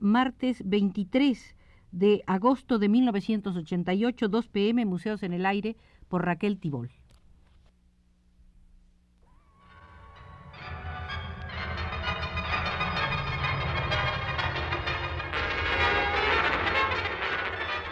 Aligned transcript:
martes 0.00 0.62
23 0.64 1.56
de 1.90 2.22
agosto 2.26 2.78
de 2.78 2.88
1988, 2.88 4.28
2 4.28 4.48
pm, 4.48 4.84
Museos 4.84 5.22
en 5.22 5.32
el 5.32 5.46
Aire, 5.46 5.76
por 6.08 6.24
Raquel 6.24 6.58
Tibol. 6.58 6.90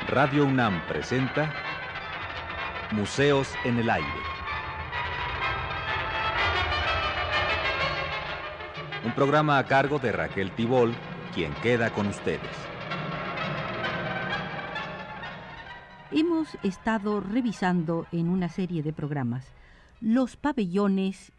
Radio 0.06 0.46
UNAM 0.46 0.80
presenta 0.86 1.52
Museos 2.92 3.52
en 3.64 3.78
el 3.78 3.90
Aire. 3.90 4.06
Un 9.04 9.12
programa 9.12 9.58
a 9.58 9.66
cargo 9.66 9.98
de 9.98 10.12
Raquel 10.12 10.52
Tibol, 10.52 10.94
quien 11.34 11.52
queda 11.62 11.90
con 11.92 12.06
ustedes. 12.06 12.40
Hemos 16.12 16.56
estado 16.62 17.20
revisando 17.20 18.06
en 18.12 18.28
una 18.28 18.48
serie 18.48 18.82
de 18.82 18.92
programas 18.92 19.46
los 20.00 20.36
pabellones 20.36 21.32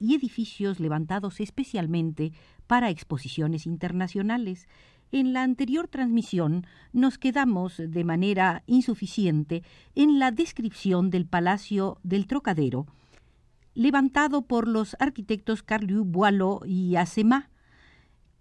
y 0.00 0.16
edificios 0.16 0.80
levantados 0.80 1.40
especialmente 1.40 2.32
para 2.66 2.90
exposiciones 2.90 3.66
internacionales 3.66 4.66
en 5.12 5.34
la 5.34 5.42
anterior 5.42 5.88
transmisión 5.88 6.66
nos 6.92 7.18
quedamos 7.18 7.76
de 7.76 8.02
manera 8.02 8.62
insuficiente 8.66 9.62
en 9.94 10.18
la 10.18 10.30
descripción 10.30 11.10
del 11.10 11.26
Palacio 11.26 11.98
del 12.02 12.26
Trocadero, 12.26 12.86
levantado 13.74 14.42
por 14.42 14.66
los 14.66 14.96
arquitectos 14.98 15.62
Carliu 15.62 16.04
Boileau 16.04 16.60
y 16.64 16.96
Asema. 16.96 17.50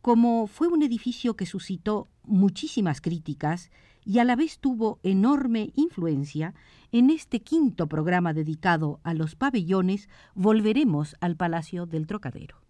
Como 0.01 0.47
fue 0.47 0.67
un 0.67 0.81
edificio 0.81 1.35
que 1.35 1.45
suscitó 1.45 2.07
muchísimas 2.23 3.01
críticas 3.01 3.69
y 4.03 4.17
a 4.17 4.23
la 4.23 4.35
vez 4.35 4.57
tuvo 4.57 4.99
enorme 5.03 5.71
influencia, 5.75 6.55
en 6.91 7.11
este 7.11 7.41
quinto 7.41 7.87
programa 7.87 8.33
dedicado 8.33 8.99
a 9.03 9.13
los 9.13 9.35
pabellones 9.35 10.09
volveremos 10.33 11.15
al 11.21 11.35
Palacio 11.35 11.85
del 11.85 12.07
Trocadero. 12.07 12.60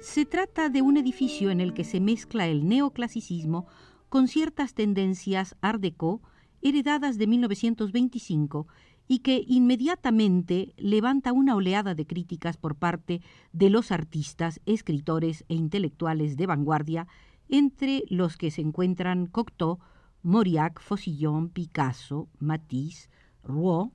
Se 0.00 0.24
trata 0.24 0.68
de 0.68 0.80
un 0.80 0.96
edificio 0.96 1.50
en 1.50 1.60
el 1.60 1.74
que 1.74 1.82
se 1.82 1.98
mezcla 1.98 2.46
el 2.46 2.68
neoclasicismo 2.68 3.66
con 4.08 4.28
ciertas 4.28 4.74
tendencias 4.74 5.56
art 5.60 5.80
déco 5.80 6.22
heredadas 6.62 7.18
de 7.18 7.26
1925 7.26 8.68
y 9.08 9.20
que 9.20 9.44
inmediatamente 9.46 10.72
levanta 10.76 11.32
una 11.32 11.56
oleada 11.56 11.96
de 11.96 12.06
críticas 12.06 12.56
por 12.56 12.76
parte 12.76 13.22
de 13.52 13.70
los 13.70 13.90
artistas, 13.90 14.60
escritores 14.66 15.44
e 15.48 15.54
intelectuales 15.54 16.36
de 16.36 16.46
vanguardia, 16.46 17.08
entre 17.48 18.04
los 18.08 18.36
que 18.36 18.52
se 18.52 18.60
encuentran 18.60 19.26
Cocteau, 19.26 19.78
Mauriac, 20.22 20.80
Faucillon, 20.80 21.48
Picasso, 21.48 22.28
Matisse, 22.38 23.10
Rouault, 23.42 23.92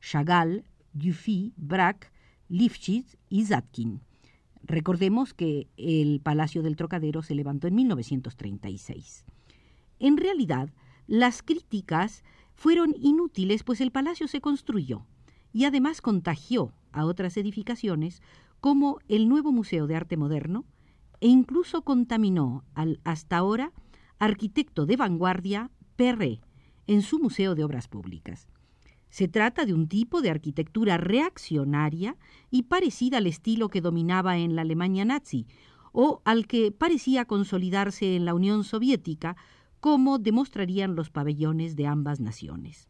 Chagall, 0.00 0.64
Dufy, 0.94 1.52
Braque, 1.56 2.08
Lifshitz 2.48 3.18
y 3.28 3.44
Zatkin. 3.44 4.00
Recordemos 4.64 5.34
que 5.34 5.68
el 5.76 6.20
Palacio 6.20 6.62
del 6.62 6.76
Trocadero 6.76 7.22
se 7.22 7.34
levantó 7.34 7.66
en 7.66 7.74
1936. 7.74 9.24
En 9.98 10.16
realidad, 10.16 10.70
las 11.06 11.42
críticas 11.42 12.24
fueron 12.54 12.94
inútiles, 12.98 13.64
pues 13.64 13.80
el 13.80 13.90
palacio 13.90 14.28
se 14.28 14.40
construyó 14.40 15.06
y 15.52 15.64
además 15.64 16.00
contagió 16.00 16.72
a 16.92 17.04
otras 17.04 17.36
edificaciones 17.36 18.22
como 18.60 18.98
el 19.08 19.28
nuevo 19.28 19.52
Museo 19.52 19.86
de 19.86 19.96
Arte 19.96 20.16
Moderno 20.16 20.64
e 21.20 21.28
incluso 21.28 21.82
contaminó 21.82 22.64
al 22.74 23.00
hasta 23.04 23.36
ahora 23.36 23.72
arquitecto 24.18 24.86
de 24.86 24.96
vanguardia 24.96 25.70
Perret 25.96 26.40
en 26.86 27.02
su 27.02 27.18
Museo 27.18 27.54
de 27.54 27.64
Obras 27.64 27.88
Públicas. 27.88 28.48
Se 29.12 29.28
trata 29.28 29.66
de 29.66 29.74
un 29.74 29.88
tipo 29.88 30.22
de 30.22 30.30
arquitectura 30.30 30.96
reaccionaria 30.96 32.16
y 32.50 32.62
parecida 32.62 33.18
al 33.18 33.26
estilo 33.26 33.68
que 33.68 33.82
dominaba 33.82 34.38
en 34.38 34.56
la 34.56 34.62
Alemania 34.62 35.04
nazi 35.04 35.46
o 35.92 36.22
al 36.24 36.46
que 36.46 36.72
parecía 36.72 37.26
consolidarse 37.26 38.16
en 38.16 38.24
la 38.24 38.32
Unión 38.32 38.64
Soviética, 38.64 39.36
como 39.80 40.18
demostrarían 40.18 40.96
los 40.96 41.10
pabellones 41.10 41.76
de 41.76 41.86
ambas 41.86 42.20
naciones. 42.20 42.88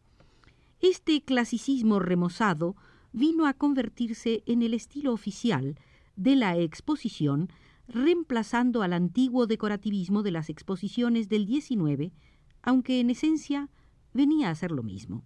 Este 0.79 1.21
clasicismo 1.21 1.99
remozado 1.99 2.77
vino 3.11 3.45
a 3.45 3.53
convertirse 3.53 4.43
en 4.45 4.63
el 4.63 4.73
estilo 4.73 5.11
oficial 5.11 5.77
de 6.15 6.37
la 6.37 6.57
exposición, 6.57 7.49
reemplazando 7.85 8.81
al 8.81 8.93
antiguo 8.93 9.45
decorativismo 9.45 10.23
de 10.23 10.31
las 10.31 10.49
exposiciones 10.49 11.27
del 11.27 11.47
XIX, 11.47 12.13
aunque 12.61 13.01
en 13.01 13.09
esencia 13.09 13.69
venía 14.13 14.49
a 14.49 14.55
ser 14.55 14.71
lo 14.71 14.83
mismo. 14.83 15.25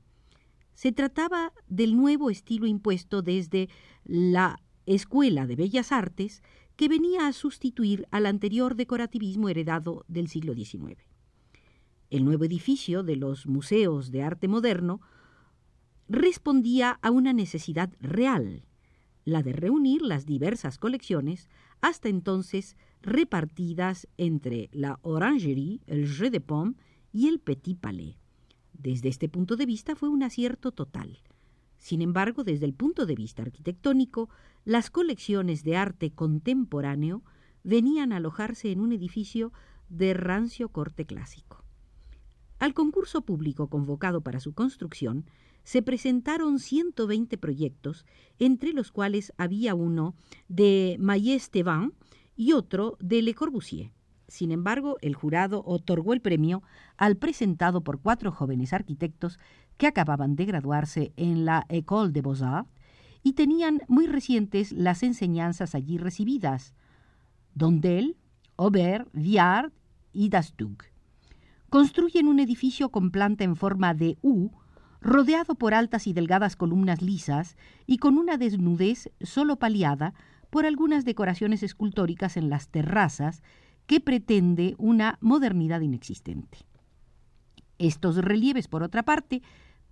Se 0.78 0.92
trataba 0.92 1.54
del 1.68 1.98
nuevo 1.98 2.30
estilo 2.30 2.68
impuesto 2.68 3.24
desde 3.24 3.68
la 4.04 4.62
Escuela 4.86 5.48
de 5.48 5.56
Bellas 5.56 5.92
Artes 5.92 6.44
que 6.76 6.88
venía 6.88 7.26
a 7.26 7.34
sustituir 7.34 8.08
al 8.12 8.28
anterior 8.28 8.76
decorativismo 8.76 9.50
heredado 9.50 10.06
del 10.08 10.28
siglo 10.28 10.54
XIX. 10.54 11.02
El 12.12 12.26
nuevo 12.26 12.46
edificio 12.46 13.02
de 13.02 13.16
los 13.16 13.48
museos 13.48 14.12
de 14.12 14.22
arte 14.22 14.48
moderno 14.48 15.02
respondía 16.10 17.00
a 17.02 17.10
una 17.10 17.34
necesidad 17.34 17.92
real, 18.00 18.64
la 19.26 19.42
de 19.42 19.54
reunir 19.54 20.04
las 20.04 20.28
diversas 20.28 20.78
colecciones 20.78 21.50
hasta 21.82 22.08
entonces 22.08 22.78
repartidas 23.02 24.08
entre 24.18 24.70
la 24.72 25.00
Orangerie, 25.02 25.80
el 25.88 26.08
Jeu 26.08 26.30
de 26.30 26.40
Paume 26.40 26.76
y 27.12 27.30
el 27.30 27.40
Petit 27.40 27.80
Palais. 27.80 28.27
Desde 28.78 29.10
este 29.10 29.28
punto 29.28 29.56
de 29.56 29.66
vista 29.66 29.96
fue 29.96 30.10
un 30.10 30.24
acierto 30.24 30.72
total. 30.72 31.20
Sin 31.78 32.02
embargo, 32.02 32.44
desde 32.44 32.66
el 32.66 32.74
punto 32.74 33.06
de 33.06 33.16
vista 33.16 33.42
arquitectónico, 33.42 34.30
las 34.66 34.90
colecciones 34.90 35.64
de 35.64 35.78
arte 35.78 36.12
contemporáneo 36.12 37.24
venían 37.64 38.12
a 38.12 38.18
alojarse 38.18 38.72
en 38.72 38.80
un 38.80 38.92
edificio 38.92 39.52
de 39.90 40.14
rancio 40.14 40.70
corte 40.70 41.06
clásico. 41.06 41.64
Al 42.60 42.74
concurso 42.74 43.22
público 43.22 43.68
convocado 43.68 44.22
para 44.22 44.40
su 44.40 44.54
construcción 44.54 45.26
se 45.64 45.82
presentaron 45.82 46.60
120 46.60 47.38
proyectos, 47.38 48.06
entre 48.40 48.74
los 48.74 48.92
cuales 48.92 49.34
había 49.38 49.76
uno 49.76 50.16
de 50.48 50.98
Mayes 51.00 51.52
Thévin 51.52 51.94
y 52.36 52.54
otro 52.54 52.98
de 53.00 53.22
Le 53.22 53.34
Corbusier. 53.34 53.92
Sin 54.28 54.52
embargo, 54.52 54.98
el 55.02 55.16
jurado 55.16 55.64
otorgó 55.66 56.14
el 56.14 56.22
premio 56.22 56.62
al 56.98 57.16
presentado 57.16 57.82
por 57.82 58.02
cuatro 58.02 58.32
jóvenes 58.32 58.74
arquitectos 58.74 59.40
que 59.78 59.88
acababan 59.88 60.36
de 60.36 60.46
graduarse 60.46 61.14
en 61.16 61.46
la 61.46 61.66
École 61.70 62.12
de 62.12 62.22
Beaux-Arts 62.22 62.70
y 63.24 63.34
tenían 63.34 63.82
muy 63.88 64.06
recientes 64.08 64.72
las 64.74 65.04
enseñanzas 65.04 65.76
allí 65.76 65.98
recibidas: 65.98 66.74
Dondel, 67.56 68.18
Aubert, 68.58 69.08
Viard 69.14 69.72
y 70.12 70.30
Dastug. 70.30 70.78
Construyen 71.70 72.28
un 72.28 72.40
edificio 72.40 72.90
con 72.90 73.12
planta 73.12 73.44
en 73.44 73.56
forma 73.56 73.94
de 73.94 74.18
U, 74.22 74.50
rodeado 75.00 75.56
por 75.56 75.74
altas 75.74 76.08
y 76.08 76.14
delgadas 76.14 76.56
columnas 76.56 77.02
lisas 77.02 77.56
y 77.86 77.98
con 77.98 78.18
una 78.18 78.38
desnudez 78.38 79.10
solo 79.22 79.58
paliada 79.58 80.14
por 80.50 80.66
algunas 80.66 81.06
decoraciones 81.06 81.64
escultóricas 81.64 82.36
en 82.36 82.50
las 82.50 82.70
terrazas 82.70 83.44
que 83.88 84.00
pretende 84.00 84.76
una 84.78 85.18
modernidad 85.22 85.82
inexistente. 85.82 86.60
Estos 87.80 88.18
relieves, 88.18 88.68
por 88.68 88.84
otra 88.84 89.04
parte, 89.04 89.42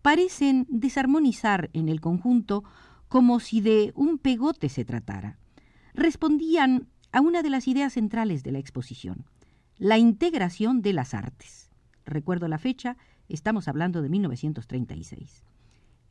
parecen 0.01 0.68
desarmonizar 0.69 1.69
en 1.74 1.89
el 1.89 2.01
conjunto 2.01 2.63
como 3.07 3.39
si 3.39 3.62
de 3.62 3.92
un 3.95 4.18
pegote 4.18 4.69
se 4.69 4.86
tratara. 4.86 5.39
Respondían 5.94 6.88
a 7.12 7.21
una 7.21 7.42
de 7.42 7.50
las 7.50 7.68
ideas 7.68 7.94
centrales 7.94 8.44
de 8.44 8.51
la 8.51 8.59
exposición, 8.59 9.25
la 9.77 9.97
integración 9.97 10.81
de 10.81 10.94
las 10.94 11.13
artes. 11.13 11.71
Recuerdo 12.06 12.47
la 12.47 12.57
fecha, 12.57 12.97
estamos 13.30 13.68
hablando 13.68 14.01
de 14.01 14.09
1936. 14.09 15.44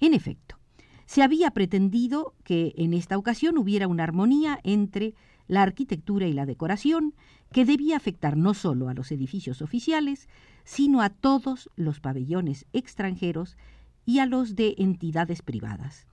En 0.01 0.15
efecto, 0.15 0.59
se 1.07 1.23
había 1.23 1.51
pretendido 1.51 2.35
que 2.45 2.73
en 2.77 2.95
esta 2.95 3.19
ocasión 3.19 3.59
hubiera 3.59 3.89
una 3.89 4.05
armonía 4.05 4.59
entre 4.63 5.15
la 5.47 5.63
arquitectura 5.63 6.27
y 6.27 6.33
la 6.33 6.47
decoración 6.47 7.15
que 7.53 7.65
debía 7.65 7.97
afectar 7.97 8.37
no 8.37 8.55
solo 8.55 8.89
a 8.89 8.95
los 8.95 9.13
edificios 9.13 9.63
oficiales, 9.63 10.29
sino 10.65 11.03
a 11.03 11.11
todos 11.11 11.71
los 11.77 12.01
pabellones 12.01 12.67
extranjeros 12.73 13.57
y 14.07 14.19
a 14.19 14.27
los 14.27 14.55
de 14.55 14.75
entidades 14.79 15.43
privadas. 15.43 16.07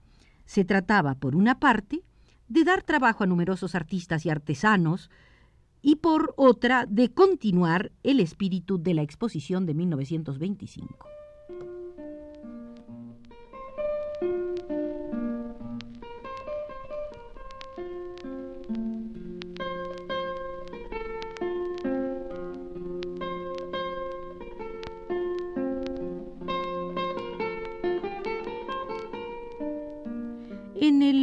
Se 0.44 0.64
trataba, 0.64 1.14
por 1.14 1.36
una 1.36 1.58
parte, 1.58 2.02
de 2.48 2.64
dar 2.64 2.82
trabajo 2.82 3.24
a 3.24 3.26
numerosos 3.26 3.74
artistas 3.74 4.26
y 4.26 4.30
artesanos 4.30 5.10
y 5.80 5.96
por 5.96 6.34
otra 6.36 6.86
de 6.86 7.12
continuar 7.12 7.92
el 8.02 8.20
espíritu 8.20 8.80
de 8.80 8.94
la 8.94 9.02
exposición 9.02 9.66
de 9.66 9.74
1925. 9.74 11.21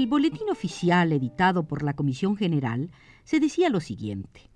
Boletín 0.10 0.50
oficial 0.50 1.14
editado 1.14 1.68
por 1.68 1.84
la 1.84 1.94
Comisión 1.94 2.36
General 2.36 2.92
se 3.24 3.40
decía 3.40 3.70
lo 3.70 3.80
siguiente. 3.80 4.50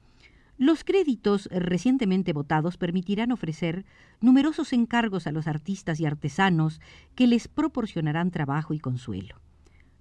Los 0.58 0.84
créditos 0.84 1.48
recientemente 1.52 2.34
votados 2.34 2.78
permitirán 2.78 3.32
ofrecer 3.32 3.86
numerosos 4.20 4.74
encargos 4.74 5.28
a 5.28 5.32
los 5.32 5.48
artistas 5.48 6.00
y 6.00 6.06
artesanos 6.06 6.82
que 7.16 7.28
les 7.28 7.48
proporcionarán 7.48 8.32
trabajo 8.32 8.74
y 8.74 8.80
consuelo. 8.80 9.42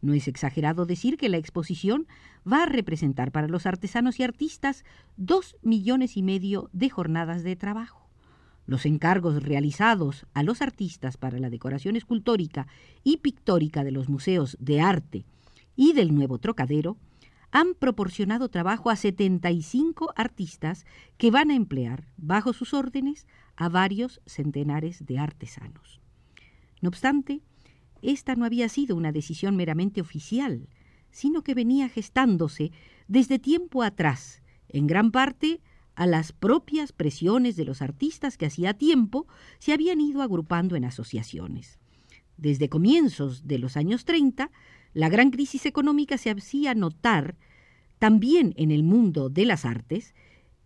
No 0.01 0.15
es 0.15 0.27
exagerado 0.27 0.85
decir 0.85 1.17
que 1.17 1.29
la 1.29 1.37
exposición 1.37 2.07
va 2.51 2.65
a 2.65 2.67
representar 2.67 3.31
para 3.31 3.47
los 3.47 3.67
artesanos 3.67 4.19
y 4.19 4.25
artistas 4.25 4.85
dos 5.17 5.57
millones 5.63 6.17
y 6.17 6.23
medio 6.23 6.71
de 6.73 6.91
jornadas 6.91 7.45
de 7.45 7.57
trabajo. 7.57 8.09
Los 8.67 8.87
encargos 8.87 9.43
realizados 9.43 10.27
a 10.35 10.43
los 10.43 10.63
artistas 10.63 11.17
para 11.17 11.39
la 11.39 11.51
decoración 11.51 11.97
escultórica 11.97 12.67
y 13.05 13.19
pictórica 13.19 13.85
de 13.85 13.93
los 13.93 14.09
museos 14.09 14.57
de 14.61 14.81
arte 14.81 15.25
y 15.77 15.93
del 15.93 16.15
Nuevo 16.15 16.39
Trocadero 16.39 16.97
han 17.51 17.75
proporcionado 17.75 18.49
trabajo 18.49 18.89
a 18.91 18.97
75 18.97 20.13
artistas 20.17 20.87
que 21.19 21.31
van 21.31 21.51
a 21.51 21.55
emplear 21.55 22.09
bajo 22.17 22.53
sus 22.53 22.73
órdenes 22.73 23.27
a 23.57 23.69
varios 23.69 24.23
centenares 24.27 25.05
de 25.05 25.19
artesanos. 25.19 26.01
No 26.81 26.89
obstante, 26.89 27.43
esta 28.01 28.35
no 28.35 28.45
había 28.45 28.69
sido 28.69 28.97
una 28.97 29.13
decisión 29.13 29.55
meramente 29.55 30.01
oficial, 30.01 30.69
sino 31.11 31.43
que 31.43 31.55
venía 31.55 31.89
gestándose 31.89 32.73
desde 33.07 33.39
tiempo 33.39 33.83
atrás, 33.83 34.43
en 34.69 34.87
gran 34.87 35.11
parte 35.13 35.61
a 35.95 36.07
las 36.07 36.33
propias 36.33 36.93
presiones 36.93 37.55
de 37.55 37.67
los 37.67 37.83
artistas 37.83 38.39
que 38.39 38.47
hacía 38.47 38.75
tiempo 38.75 39.27
se 39.59 39.73
habían 39.73 40.01
ido 40.01 40.23
agrupando 40.23 40.75
en 40.75 40.87
asociaciones. 40.87 41.79
Desde 42.39 42.71
comienzos 42.71 43.47
de 43.47 43.59
los 43.59 43.77
años 43.77 44.07
30, 44.07 44.51
la 44.95 45.09
gran 45.09 45.31
crisis 45.31 45.67
económica 45.67 46.19
se 46.19 46.31
hacía 46.31 46.75
notar 46.75 47.37
también 47.99 48.53
en 48.57 48.71
el 48.71 48.83
mundo 48.83 49.29
de 49.29 49.47
las 49.47 49.65
artes, 49.65 50.15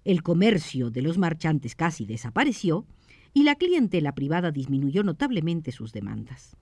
el 0.05 0.23
comercio 0.23 0.91
de 0.91 1.03
los 1.03 1.19
marchantes 1.19 1.75
casi 1.75 2.07
desapareció 2.07 2.87
y 3.35 3.43
la 3.43 3.57
clientela 3.57 4.15
privada 4.15 4.51
disminuyó 4.51 5.03
notablemente 5.03 5.71
sus 5.73 5.93
demandas. 5.93 6.57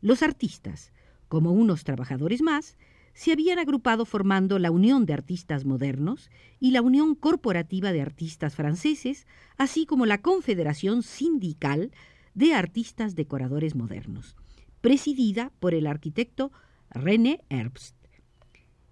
Los 0.00 0.22
artistas, 0.22 0.92
como 1.28 1.52
unos 1.52 1.84
trabajadores 1.84 2.40
más, 2.40 2.78
se 3.12 3.32
habían 3.32 3.58
agrupado 3.58 4.04
formando 4.04 4.58
la 4.58 4.70
Unión 4.70 5.06
de 5.06 5.14
Artistas 5.14 5.64
Modernos 5.64 6.30
y 6.60 6.70
la 6.70 6.82
Unión 6.82 7.14
Corporativa 7.14 7.92
de 7.92 8.02
Artistas 8.02 8.54
Franceses, 8.54 9.26
así 9.56 9.86
como 9.86 10.06
la 10.06 10.22
Confederación 10.22 11.02
Sindical 11.02 11.92
de 12.34 12.54
Artistas 12.54 13.14
Decoradores 13.14 13.74
Modernos, 13.74 14.36
presidida 14.80 15.50
por 15.60 15.74
el 15.74 15.86
arquitecto 15.86 16.52
René 16.96 17.40
Herbst. 17.48 17.94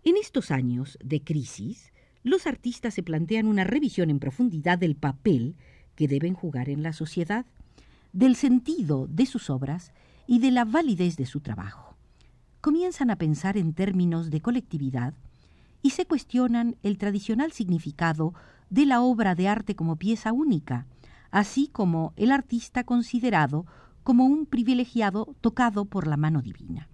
En 0.02 0.16
estos 0.16 0.50
años 0.50 0.98
de 1.02 1.22
crisis, 1.22 1.92
los 2.22 2.46
artistas 2.46 2.94
se 2.94 3.02
plantean 3.02 3.46
una 3.46 3.64
revisión 3.64 4.10
en 4.10 4.20
profundidad 4.20 4.78
del 4.78 4.94
papel 4.94 5.56
que 5.96 6.08
deben 6.08 6.34
jugar 6.34 6.68
en 6.68 6.82
la 6.82 6.92
sociedad, 6.92 7.46
del 8.12 8.36
sentido 8.36 9.06
de 9.08 9.26
sus 9.26 9.50
obras 9.50 9.92
y 10.26 10.38
de 10.38 10.50
la 10.50 10.64
validez 10.64 11.16
de 11.16 11.26
su 11.26 11.40
trabajo 11.40 11.94
comienzan 12.64 13.10
a 13.10 13.16
pensar 13.16 13.58
en 13.58 13.74
términos 13.74 14.30
de 14.30 14.40
colectividad 14.40 15.12
y 15.82 15.90
se 15.90 16.06
cuestionan 16.06 16.76
el 16.82 16.96
tradicional 16.96 17.52
significado 17.52 18.32
de 18.70 18.86
la 18.86 19.02
obra 19.02 19.34
de 19.34 19.48
arte 19.48 19.76
como 19.76 19.96
pieza 19.96 20.32
única, 20.32 20.86
así 21.30 21.68
como 21.68 22.14
el 22.16 22.32
artista 22.32 22.82
considerado 22.84 23.66
como 24.02 24.24
un 24.24 24.46
privilegiado 24.46 25.36
tocado 25.42 25.84
por 25.84 26.06
la 26.06 26.16
mano 26.16 26.40
divina. 26.40 26.88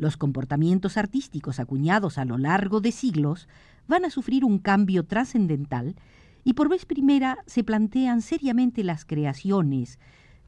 Los 0.00 0.16
comportamientos 0.16 0.96
artísticos 0.96 1.60
acuñados 1.60 2.16
a 2.16 2.24
lo 2.24 2.38
largo 2.38 2.80
de 2.80 2.90
siglos 2.90 3.48
van 3.86 4.06
a 4.06 4.10
sufrir 4.10 4.46
un 4.46 4.58
cambio 4.58 5.04
trascendental 5.04 5.94
y 6.42 6.54
por 6.54 6.70
vez 6.70 6.86
primera 6.86 7.36
se 7.44 7.64
plantean 7.64 8.22
seriamente 8.22 8.82
las 8.82 9.04
creaciones 9.04 9.98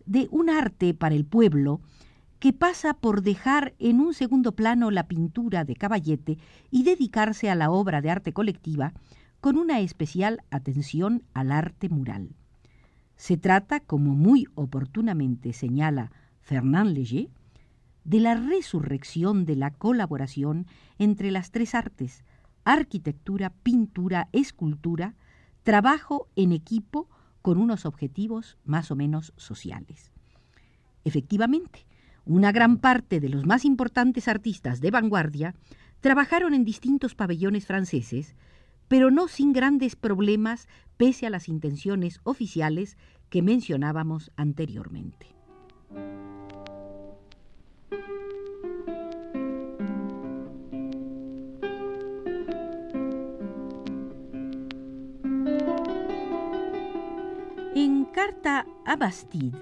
de 0.07 0.27
un 0.31 0.49
arte 0.49 0.95
para 0.95 1.15
el 1.15 1.27
pueblo 1.27 1.83
que 2.39 2.55
pasa 2.55 2.95
por 2.95 3.21
dejar 3.21 3.75
en 3.79 4.01
un 4.01 4.15
segundo 4.15 4.53
plano 4.53 4.91
la 4.91 5.07
pintura 5.07 5.65
de 5.65 5.77
caballete 5.77 6.39
y 6.71 6.85
dedicarse 6.85 7.51
a 7.51 7.55
la 7.55 7.71
obra 7.71 8.01
de 8.01 8.09
arte 8.09 8.33
colectiva 8.33 8.95
con 9.43 9.59
una 9.59 9.81
especial 9.81 10.41
atención 10.51 11.25
al 11.35 11.53
arte 11.53 11.91
mural. 11.91 12.37
Se 13.17 13.37
trata, 13.37 13.81
como 13.81 14.15
muy 14.15 14.47
oportunamente 14.55 15.53
señala 15.53 16.11
Fernand 16.41 16.97
Léger, 16.97 17.29
de 18.05 18.21
la 18.21 18.35
resurrección 18.35 19.45
de 19.45 19.57
la 19.57 19.71
colaboración 19.71 20.67
entre 20.99 21.31
las 21.31 21.51
tres 21.51 21.75
artes, 21.75 22.25
arquitectura, 22.65 23.51
pintura, 23.63 24.29
escultura, 24.33 25.15
trabajo 25.63 26.29
en 26.37 26.53
equipo 26.53 27.09
con 27.41 27.59
unos 27.59 27.87
objetivos 27.87 28.59
más 28.65 28.91
o 28.91 28.97
menos 28.97 29.33
sociales. 29.37 30.13
Efectivamente, 31.05 31.87
una 32.25 32.53
gran 32.53 32.79
parte 32.79 33.19
de 33.21 33.29
los 33.29 33.47
más 33.47 33.65
importantes 33.65 34.29
artistas 34.29 34.81
de 34.81 34.91
vanguardia 34.91 35.55
trabajaron 36.01 36.55
en 36.55 36.65
distintos 36.65 37.15
pabellones 37.15 37.67
franceses, 37.67 38.37
pero 38.89 39.11
no 39.11 39.27
sin 39.27 39.53
grandes 39.53 39.97
problemas 39.97 40.69
pese 40.97 41.27
a 41.27 41.31
las 41.31 41.49
intenciones 41.49 42.21
oficiales 42.25 42.97
que 43.29 43.43
mencionábamos 43.43 44.31
anteriormente. 44.37 45.27
En 57.75 58.05
Carta 58.07 58.67
a 58.85 58.97
Bastide, 58.97 59.59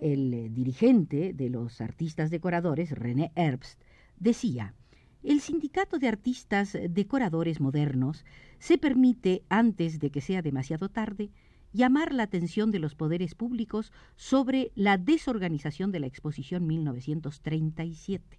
el 0.00 0.34
eh, 0.34 0.48
dirigente 0.50 1.32
de 1.32 1.50
los 1.50 1.80
artistas 1.80 2.30
decoradores, 2.30 2.90
René 2.90 3.32
Herbst, 3.36 3.80
decía, 4.18 4.74
el 5.22 5.40
sindicato 5.40 5.98
de 5.98 6.08
artistas 6.08 6.76
decoradores 6.90 7.60
modernos 7.60 8.24
se 8.58 8.76
permite, 8.78 9.42
antes 9.48 9.98
de 9.98 10.10
que 10.10 10.20
sea 10.20 10.42
demasiado 10.42 10.90
tarde, 10.90 11.30
llamar 11.74 12.14
la 12.14 12.22
atención 12.22 12.70
de 12.70 12.78
los 12.78 12.94
poderes 12.94 13.34
públicos 13.34 13.92
sobre 14.16 14.70
la 14.76 14.96
desorganización 14.96 15.92
de 15.92 16.00
la 16.00 16.06
exposición 16.06 16.66
1937. 16.66 18.38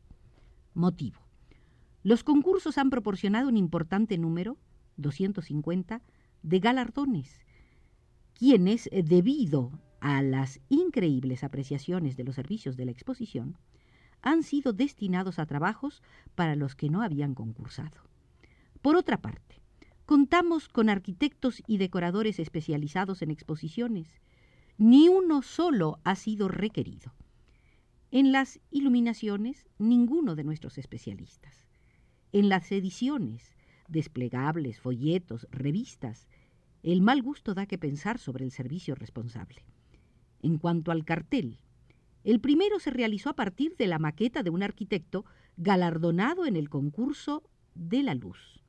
Motivo. 0.74 1.20
Los 2.02 2.24
concursos 2.24 2.78
han 2.78 2.90
proporcionado 2.90 3.50
un 3.50 3.58
importante 3.58 4.18
número, 4.18 4.58
250, 4.98 6.02
de 6.44 6.60
galardones, 6.60 7.46
quienes, 8.34 8.88
eh, 8.92 9.04
debido 9.04 9.72
a 10.00 10.22
las 10.22 10.62
increíbles 10.70 11.44
apreciaciones 11.44 12.16
de 12.16 12.24
los 12.24 12.36
servicios 12.36 12.78
de 12.78 12.86
la 12.86 12.92
exposición, 12.92 13.58
han 14.22 14.44
sido 14.44 14.72
destinados 14.72 15.40
a 15.40 15.46
trabajos 15.46 16.02
para 16.36 16.56
los 16.56 16.76
que 16.76 16.90
no 16.90 17.02
habían 17.02 17.36
concursado. 17.36 17.98
Por 18.82 18.96
otra 18.96 19.22
parte, 19.22 19.62
contamos 20.06 20.70
con 20.70 20.90
arquitectos 20.90 21.64
y 21.68 21.78
decoradores 21.78 22.40
especializados 22.40 23.22
en 23.22 23.32
exposiciones. 23.32 24.22
Ni 24.78 25.08
uno 25.08 25.42
solo 25.42 26.00
ha 26.04 26.16
sido 26.16 26.48
requerido. 26.48 27.14
En 28.12 28.32
las 28.32 28.60
iluminaciones, 28.72 29.66
ninguno 29.78 30.36
de 30.36 30.44
nuestros 30.44 30.78
especialistas. 30.78 31.66
En 32.32 32.50
las 32.50 32.72
ediciones, 32.72 33.56
desplegables, 33.88 34.80
folletos, 34.80 35.48
revistas, 35.52 36.28
el 36.84 37.02
mal 37.02 37.22
gusto 37.22 37.54
da 37.54 37.66
que 37.66 37.78
pensar 37.78 38.20
sobre 38.20 38.46
el 38.46 38.52
servicio 38.52 38.96
responsable. 38.96 39.64
En 40.42 40.58
cuanto 40.58 40.92
al 40.92 41.04
cartel, 41.04 41.60
el 42.24 42.40
primero 42.40 42.80
se 42.80 42.92
realizó 42.92 43.30
a 43.30 43.36
partir 43.36 43.76
de 43.78 43.88
la 43.88 44.00
maqueta 44.00 44.44
de 44.44 44.50
un 44.50 44.62
arquitecto 44.62 45.26
galardonado 45.58 46.46
en 46.46 46.56
el 46.56 46.70
concurso 46.70 47.44
de 47.74 48.04
la 48.04 48.14
luz. 48.14 48.65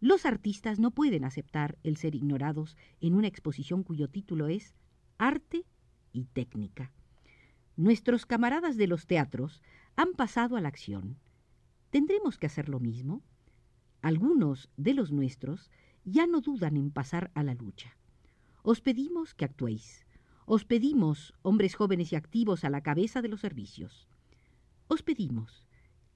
Los 0.00 0.26
artistas 0.26 0.78
no 0.78 0.90
pueden 0.90 1.24
aceptar 1.24 1.78
el 1.82 1.96
ser 1.96 2.14
ignorados 2.14 2.76
en 3.00 3.14
una 3.14 3.28
exposición 3.28 3.82
cuyo 3.82 4.08
título 4.08 4.48
es 4.48 4.74
Arte 5.16 5.64
y 6.12 6.24
Técnica. 6.24 6.92
Nuestros 7.76 8.26
camaradas 8.26 8.76
de 8.76 8.86
los 8.86 9.06
teatros 9.06 9.62
han 9.96 10.12
pasado 10.12 10.56
a 10.56 10.60
la 10.60 10.68
acción. 10.68 11.18
¿Tendremos 11.90 12.36
que 12.38 12.46
hacer 12.46 12.68
lo 12.68 12.78
mismo? 12.78 13.22
Algunos 14.02 14.68
de 14.76 14.92
los 14.92 15.12
nuestros 15.12 15.70
ya 16.04 16.26
no 16.26 16.40
dudan 16.42 16.76
en 16.76 16.90
pasar 16.90 17.30
a 17.34 17.42
la 17.42 17.54
lucha. 17.54 17.96
Os 18.62 18.80
pedimos 18.82 19.34
que 19.34 19.46
actuéis. 19.46 20.06
Os 20.44 20.64
pedimos, 20.64 21.34
hombres 21.42 21.74
jóvenes 21.74 22.12
y 22.12 22.16
activos 22.16 22.64
a 22.64 22.70
la 22.70 22.82
cabeza 22.82 23.22
de 23.22 23.28
los 23.28 23.40
servicios. 23.40 24.08
Os 24.88 25.02
pedimos 25.02 25.66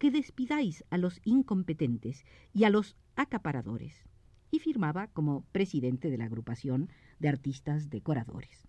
que 0.00 0.10
despidáis 0.10 0.82
a 0.88 0.96
los 0.96 1.20
incompetentes 1.24 2.24
y 2.54 2.64
a 2.64 2.70
los 2.70 2.96
acaparadores. 3.16 4.08
Y 4.50 4.58
firmaba 4.58 5.08
como 5.08 5.42
presidente 5.52 6.10
de 6.10 6.16
la 6.16 6.24
agrupación 6.24 6.88
de 7.18 7.28
artistas 7.28 7.90
decoradores. 7.90 8.66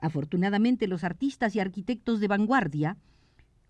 Afortunadamente 0.00 0.88
los 0.88 1.04
artistas 1.04 1.54
y 1.54 1.60
arquitectos 1.60 2.18
de 2.18 2.26
vanguardia 2.26 2.96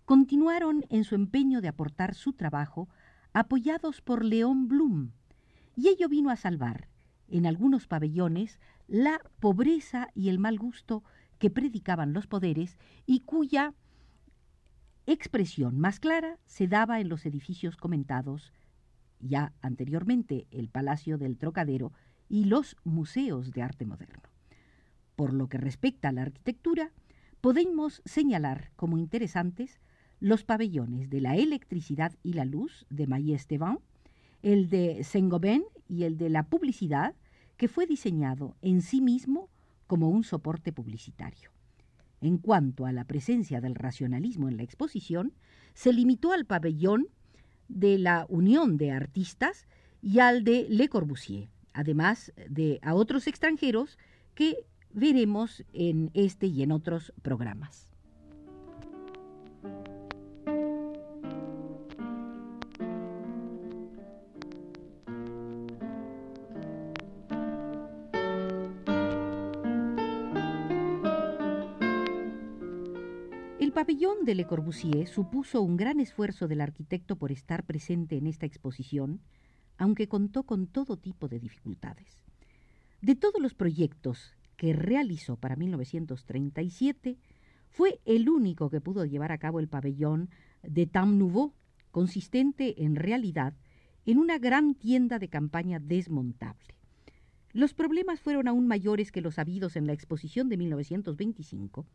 continuaron 0.05 0.83
en 0.89 1.03
su 1.03 1.13
empeño 1.13 1.61
de 1.61 1.67
aportar 1.67 2.15
su 2.15 2.33
trabajo 2.33 2.89
apoyados 3.33 4.01
por 4.01 4.25
León 4.25 4.67
Blum, 4.67 5.11
y 5.75 5.89
ello 5.89 6.09
vino 6.09 6.31
a 6.31 6.35
salvar, 6.35 6.89
en 7.27 7.45
algunos 7.45 7.85
pabellones, 7.85 8.59
la 8.87 9.21
pobreza 9.39 10.07
y 10.15 10.29
el 10.29 10.39
mal 10.39 10.57
gusto 10.57 11.03
que 11.37 11.51
predicaban 11.51 12.13
los 12.13 12.25
poderes 12.25 12.79
y 13.05 13.19
cuya 13.19 13.75
expresión 15.13 15.79
más 15.79 15.99
clara 15.99 16.37
se 16.45 16.67
daba 16.67 16.99
en 16.99 17.09
los 17.09 17.25
edificios 17.25 17.77
comentados 17.77 18.53
ya 19.19 19.53
anteriormente 19.61 20.47
el 20.51 20.69
Palacio 20.69 21.17
del 21.17 21.37
Trocadero 21.37 21.91
y 22.29 22.45
los 22.45 22.75
museos 22.83 23.51
de 23.51 23.61
arte 23.61 23.85
moderno. 23.85 24.21
Por 25.15 25.33
lo 25.33 25.47
que 25.47 25.57
respecta 25.57 26.09
a 26.09 26.11
la 26.11 26.21
arquitectura, 26.21 26.91
podemos 27.41 28.01
señalar 28.05 28.71
como 28.75 28.97
interesantes 28.97 29.79
los 30.19 30.43
pabellones 30.43 31.09
de 31.09 31.21
la 31.21 31.35
electricidad 31.35 32.13
y 32.23 32.33
la 32.33 32.45
luz 32.45 32.85
de 32.89 33.07
Maillé 33.07 33.35
Esteban, 33.35 33.79
el 34.41 34.69
de 34.69 35.03
Saint-Gobain 35.03 35.63
y 35.87 36.03
el 36.03 36.17
de 36.17 36.29
la 36.29 36.43
publicidad, 36.43 37.15
que 37.57 37.67
fue 37.67 37.87
diseñado 37.87 38.55
en 38.61 38.81
sí 38.81 39.01
mismo 39.01 39.49
como 39.87 40.09
un 40.09 40.23
soporte 40.23 40.71
publicitario. 40.71 41.51
En 42.21 42.37
cuanto 42.37 42.85
a 42.85 42.91
la 42.91 43.05
presencia 43.05 43.61
del 43.61 43.75
racionalismo 43.75 44.49
en 44.49 44.57
la 44.57 44.63
exposición, 44.63 45.33
se 45.73 45.93
limitó 45.93 46.33
al 46.33 46.45
pabellón 46.45 47.07
de 47.67 47.97
la 47.97 48.25
Unión 48.29 48.77
de 48.77 48.91
Artistas 48.91 49.67
y 50.01 50.19
al 50.19 50.43
de 50.43 50.67
Le 50.69 50.89
Corbusier, 50.89 51.49
además 51.73 52.33
de 52.49 52.79
a 52.81 52.93
otros 52.95 53.27
extranjeros 53.27 53.97
que 54.33 54.55
veremos 54.91 55.63
en 55.73 56.11
este 56.13 56.47
y 56.47 56.63
en 56.63 56.71
otros 56.71 57.13
programas. 57.21 57.89
Pabellón 73.79 74.25
de 74.25 74.35
Le 74.35 74.43
Corbusier 74.43 75.07
supuso 75.07 75.61
un 75.61 75.77
gran 75.77 76.01
esfuerzo 76.01 76.49
del 76.49 76.59
arquitecto 76.59 77.15
por 77.15 77.31
estar 77.31 77.63
presente 77.63 78.17
en 78.17 78.27
esta 78.27 78.45
exposición, 78.45 79.21
aunque 79.77 80.09
contó 80.09 80.43
con 80.43 80.67
todo 80.67 80.97
tipo 80.97 81.29
de 81.29 81.39
dificultades. 81.39 82.21
De 83.01 83.15
todos 83.15 83.41
los 83.41 83.53
proyectos 83.53 84.33
que 84.57 84.73
realizó 84.73 85.37
para 85.37 85.55
1937, 85.55 87.15
fue 87.69 88.01
el 88.03 88.27
único 88.27 88.69
que 88.69 88.81
pudo 88.81 89.05
llevar 89.05 89.31
a 89.31 89.37
cabo 89.37 89.61
el 89.61 89.69
pabellón 89.69 90.29
de 90.61 90.85
Tam 90.85 91.17
Nouveau, 91.17 91.53
consistente 91.91 92.83
en 92.83 92.97
realidad 92.97 93.53
en 94.05 94.17
una 94.17 94.39
gran 94.39 94.75
tienda 94.75 95.19
de 95.19 95.29
campaña 95.29 95.79
desmontable. 95.79 96.75
Los 97.53 97.73
problemas 97.73 98.19
fueron 98.19 98.49
aún 98.49 98.67
mayores 98.67 99.13
que 99.13 99.21
los 99.21 99.39
habidos 99.39 99.77
en 99.77 99.87
la 99.87 99.93
exposición 99.93 100.49
de 100.49 100.57
1925, 100.57 101.85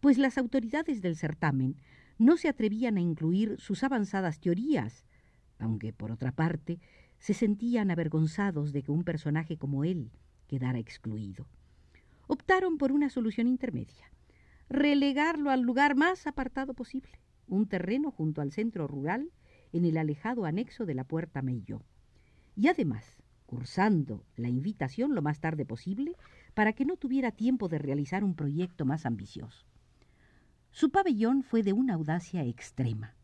pues 0.00 0.18
las 0.18 0.38
autoridades 0.38 1.02
del 1.02 1.16
certamen 1.16 1.76
no 2.18 2.36
se 2.36 2.48
atrevían 2.48 2.96
a 2.96 3.00
incluir 3.00 3.56
sus 3.58 3.82
avanzadas 3.82 4.40
teorías, 4.40 5.04
aunque 5.58 5.92
por 5.92 6.10
otra 6.10 6.32
parte 6.32 6.80
se 7.18 7.34
sentían 7.34 7.90
avergonzados 7.90 8.72
de 8.72 8.82
que 8.82 8.92
un 8.92 9.04
personaje 9.04 9.56
como 9.56 9.84
él 9.84 10.10
quedara 10.46 10.78
excluido. 10.78 11.46
Optaron 12.26 12.78
por 12.78 12.92
una 12.92 13.08
solución 13.08 13.46
intermedia, 13.46 14.10
relegarlo 14.68 15.50
al 15.50 15.62
lugar 15.62 15.94
más 15.94 16.26
apartado 16.26 16.74
posible, 16.74 17.20
un 17.46 17.66
terreno 17.68 18.10
junto 18.10 18.40
al 18.40 18.52
centro 18.52 18.86
rural 18.86 19.30
en 19.72 19.84
el 19.84 19.96
alejado 19.96 20.44
anexo 20.44 20.86
de 20.86 20.94
la 20.94 21.04
Puerta 21.04 21.42
Meilló. 21.42 21.82
Y 22.56 22.68
además, 22.68 23.22
cursando 23.46 24.24
la 24.36 24.48
invitación 24.48 25.14
lo 25.14 25.22
más 25.22 25.40
tarde 25.40 25.64
posible 25.64 26.16
para 26.54 26.72
que 26.72 26.84
no 26.84 26.96
tuviera 26.96 27.30
tiempo 27.30 27.68
de 27.68 27.78
realizar 27.78 28.24
un 28.24 28.34
proyecto 28.34 28.84
más 28.84 29.06
ambicioso. 29.06 29.66
Su 30.76 30.90
pabellón 30.90 31.42
fue 31.42 31.62
de 31.62 31.72
una 31.72 31.94
audacia 31.94 32.44
extrema. 32.44 33.14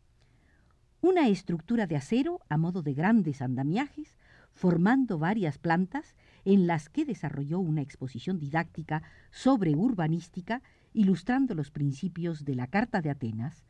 Una 1.01 1.27
estructura 1.27 1.85
de 1.85 1.95
acero 1.95 2.39
a 2.49 2.57
modo 2.57 2.81
de 2.81 2.95
grandes 2.95 3.43
andamiajes, 3.43 4.17
formando 4.53 5.19
varias 5.19 5.59
plantas 5.59 6.15
en 6.45 6.65
las 6.65 6.89
que 6.89 7.05
desarrolló 7.05 7.59
una 7.59 7.83
exposición 7.83 8.39
didáctica 8.39 9.03
sobre 9.29 9.75
urbanística, 9.75 10.63
ilustrando 10.93 11.53
los 11.53 11.69
principios 11.69 12.43
de 12.43 12.55
la 12.55 12.65
Carta 12.65 13.03
de 13.03 13.11
Atenas, 13.11 13.63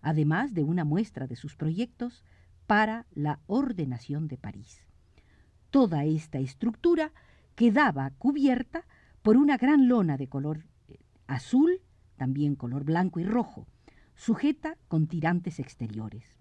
además 0.00 0.54
de 0.54 0.64
una 0.64 0.86
muestra 0.86 1.26
de 1.26 1.36
sus 1.36 1.56
proyectos 1.56 2.24
para 2.66 3.04
la 3.12 3.40
ordenación 3.48 4.28
de 4.28 4.38
París. 4.38 4.86
Toda 5.68 6.06
esta 6.06 6.38
estructura 6.38 7.12
quedaba 7.54 8.12
cubierta 8.16 8.86
por 9.20 9.36
una 9.36 9.58
gran 9.58 9.88
lona 9.88 10.16
de 10.16 10.26
color 10.26 10.64
eh, 10.88 10.96
azul 11.26 11.82
también 12.16 12.56
color 12.56 12.84
blanco 12.84 13.20
y 13.20 13.24
rojo, 13.24 13.66
sujeta 14.14 14.76
con 14.88 15.06
tirantes 15.06 15.60
exteriores. 15.60 16.36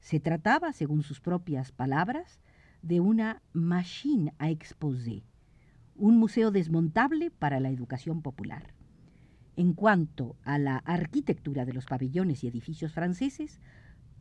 Se 0.00 0.20
trataba, 0.20 0.72
según 0.72 1.02
sus 1.02 1.20
propias 1.20 1.72
palabras, 1.72 2.40
de 2.82 3.00
una 3.00 3.40
machine 3.54 4.34
à 4.38 4.50
exposer, 4.50 5.22
un 5.96 6.18
museo 6.18 6.50
desmontable 6.50 7.30
para 7.30 7.60
la 7.60 7.70
educación 7.70 8.20
popular. 8.20 8.74
En 9.56 9.72
cuanto 9.72 10.36
a 10.44 10.58
la 10.58 10.78
arquitectura 10.78 11.64
de 11.64 11.72
los 11.72 11.86
pabellones 11.86 12.44
y 12.44 12.48
edificios 12.48 12.92
franceses, 12.92 13.60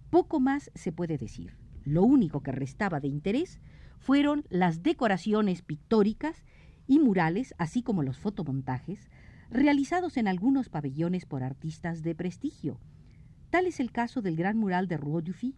poco 0.10 0.40
más 0.40 0.72
se 0.76 0.92
puede 0.92 1.18
decir. 1.18 1.58
Lo 1.84 2.04
único 2.04 2.42
que 2.42 2.52
restaba 2.52 3.00
de 3.00 3.08
interés 3.08 3.60
fueron 3.98 4.46
las 4.50 4.84
decoraciones 4.84 5.62
pictóricas 5.62 6.44
y 6.88 7.00
murales, 7.00 7.56
así 7.58 7.82
como 7.82 8.04
los 8.04 8.18
fotomontajes, 8.18 9.10
realizados 9.54 10.18
en 10.18 10.28
algunos 10.28 10.70
pabellones 10.70 11.26
por 11.26 11.44
artistas 11.44 12.02
de 12.02 12.16
prestigio. 12.16 12.80
Tal 13.52 13.68
es 13.68 13.80
el 13.80 13.92
caso 13.92 14.24
del 14.24 14.36
gran 14.36 14.58
mural 14.58 14.88
de 14.88 14.98
Rue 14.98 15.22
Dufy, 15.22 15.56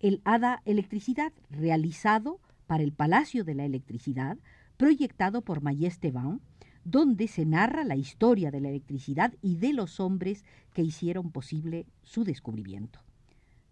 el 0.00 0.22
Hada 0.24 0.62
Electricidad, 0.64 1.32
realizado 1.50 2.40
para 2.66 2.82
el 2.82 2.92
Palacio 2.92 3.44
de 3.44 3.54
la 3.54 3.66
Electricidad, 3.66 4.38
proyectado 4.78 5.42
por 5.42 5.60
Maillé 5.62 5.88
Esteban, 5.88 6.40
donde 6.84 7.28
se 7.28 7.44
narra 7.44 7.84
la 7.84 7.96
historia 7.96 8.50
de 8.50 8.60
la 8.60 8.68
electricidad 8.70 9.34
y 9.42 9.56
de 9.56 9.72
los 9.72 10.00
hombres 10.00 10.44
que 10.72 10.82
hicieron 10.82 11.32
posible 11.32 11.86
su 12.02 12.24
descubrimiento. 12.24 13.00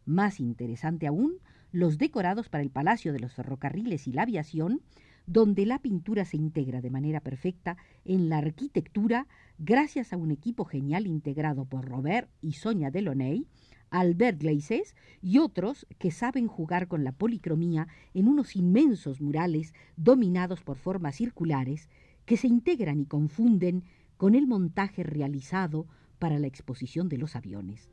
Más 0.05 0.39
interesante 0.39 1.07
aún, 1.07 1.39
los 1.73 1.97
decorados 1.97 2.49
para 2.49 2.63
el 2.63 2.71
Palacio 2.71 3.13
de 3.13 3.21
los 3.21 3.33
Ferrocarriles 3.33 4.07
y 4.07 4.13
la 4.13 4.23
Aviación, 4.23 4.83
donde 5.27 5.67
la 5.67 5.79
pintura 5.79 6.25
se 6.25 6.37
integra 6.37 6.81
de 6.81 6.91
manera 6.91 7.21
perfecta 7.21 7.77
en 8.05 8.29
la 8.29 8.39
arquitectura 8.39 9.27
gracias 9.59 10.13
a 10.13 10.17
un 10.17 10.31
equipo 10.31 10.65
genial 10.65 11.07
integrado 11.07 11.65
por 11.65 11.85
Robert 11.87 12.29
y 12.41 12.53
Sonia 12.53 12.91
Delaunay, 12.91 13.47
Albert 13.91 14.41
Gleises 14.41 14.97
y 15.23 15.39
otros 15.39 15.87
que 15.99 16.11
saben 16.11 16.49
jugar 16.49 16.89
con 16.89 17.05
la 17.05 17.13
policromía 17.13 17.89
en 18.13 18.29
unos 18.29 18.57
inmensos 18.57 19.21
murales 19.21 19.73
dominados 19.97 20.63
por 20.63 20.77
formas 20.77 21.17
circulares 21.17 21.89
que 22.27 22.37
se 22.37 22.49
integran 22.49 23.01
y 23.01 23.07
confunden 23.07 23.85
con 24.17 24.35
el 24.35 24.47
montaje 24.47 25.03
realizado 25.03 25.87
para 26.19 26.39
la 26.39 26.47
exposición 26.47 27.09
de 27.09 27.19
los 27.19 27.37
aviones. 27.37 27.91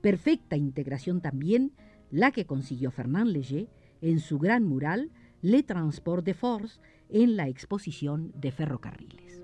Perfecta 0.00 0.56
integración 0.56 1.20
también 1.20 1.72
la 2.10 2.30
que 2.30 2.46
consiguió 2.46 2.90
Fernand 2.90 3.30
Léger 3.30 3.68
en 4.00 4.20
su 4.20 4.38
gran 4.38 4.64
mural 4.64 5.10
le 5.44 5.62
Transport 5.62 6.24
de 6.24 6.32
Force 6.32 6.80
en 7.10 7.36
la 7.36 7.48
exposición 7.48 8.32
de 8.34 8.50
ferrocarriles. 8.50 9.42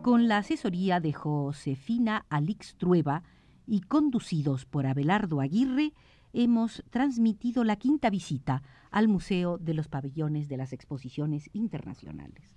Con 0.00 0.28
la 0.28 0.38
asesoría 0.38 0.98
de 1.00 1.12
Josefina 1.12 2.24
Alix 2.30 2.76
Trueba 2.78 3.22
y 3.66 3.82
conducidos 3.82 4.64
por 4.64 4.86
Abelardo 4.86 5.42
Aguirre, 5.42 5.92
hemos 6.32 6.82
transmitido 6.88 7.64
la 7.64 7.76
quinta 7.76 8.08
visita 8.08 8.62
al 8.90 9.08
Museo 9.08 9.58
de 9.58 9.74
los 9.74 9.88
Pabellones 9.88 10.48
de 10.48 10.56
las 10.56 10.72
Exposiciones 10.72 11.50
Internacionales. 11.52 12.56